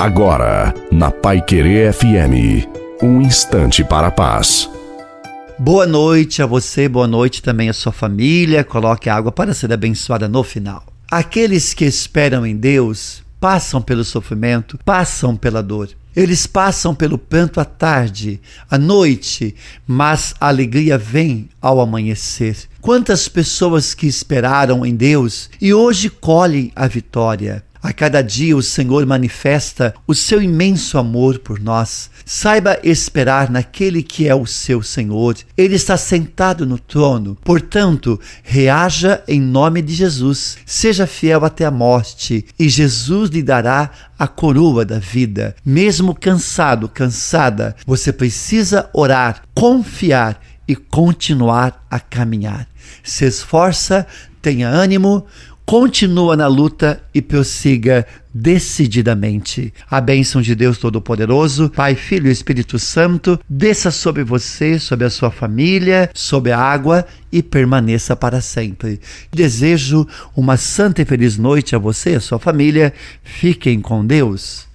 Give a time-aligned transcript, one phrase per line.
[0.00, 2.66] Agora, na Pai Querer FM,
[3.02, 4.66] um instante para a paz.
[5.58, 8.64] Boa noite a você, boa noite também à sua família.
[8.64, 10.82] Coloque a água para ser abençoada no final.
[11.10, 15.90] Aqueles que esperam em Deus passam pelo sofrimento, passam pela dor.
[16.16, 18.40] Eles passam pelo pranto à tarde,
[18.70, 19.54] à noite,
[19.86, 22.56] mas a alegria vem ao amanhecer.
[22.80, 27.62] Quantas pessoas que esperaram em Deus e hoje colhem a vitória.
[27.82, 32.10] A cada dia o Senhor manifesta o seu imenso amor por nós.
[32.26, 35.36] Saiba esperar naquele que é o seu Senhor.
[35.56, 37.38] Ele está sentado no trono.
[37.42, 40.58] Portanto, reaja em nome de Jesus.
[40.66, 45.56] Seja fiel até a morte e Jesus lhe dará a coroa da vida.
[45.64, 50.38] Mesmo cansado, cansada, você precisa orar, confiar
[50.68, 52.68] e continuar a caminhar.
[53.02, 54.06] Se esforça,
[54.42, 55.26] tenha ânimo,
[55.70, 59.72] continua na luta e prossiga decididamente.
[59.88, 65.10] A bênção de Deus Todo-Poderoso, Pai, Filho e Espírito Santo, desça sobre você, sobre a
[65.10, 69.00] sua família, sobre a água e permaneça para sempre.
[69.30, 72.92] Desejo uma santa e feliz noite a você e a sua família.
[73.22, 74.69] Fiquem com Deus.